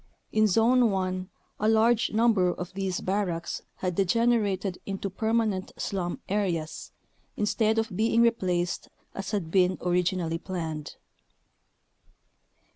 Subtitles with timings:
[0.31, 1.29] In Zone 1
[1.59, 6.91] a large number of these barracks had degenerated into permanent slum areas
[7.37, 10.95] instead of being replaced as had been originally planned.